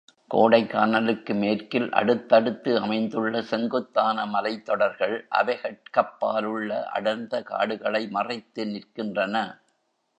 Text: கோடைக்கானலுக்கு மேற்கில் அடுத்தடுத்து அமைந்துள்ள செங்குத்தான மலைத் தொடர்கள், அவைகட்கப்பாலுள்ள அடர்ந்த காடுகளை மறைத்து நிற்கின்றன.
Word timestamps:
கோடைக்கானலுக்கு 0.31 1.33
மேற்கில் 1.35 1.89
அடுத்தடுத்து 1.91 2.79
அமைந்துள்ள 2.79 3.41
செங்குத்தான 3.41 4.25
மலைத் 4.25 4.65
தொடர்கள், 4.65 5.27
அவைகட்கப்பாலுள்ள 5.31 6.83
அடர்ந்த 6.89 7.43
காடுகளை 7.43 8.07
மறைத்து 8.09 8.65
நிற்கின்றன. 8.65 9.35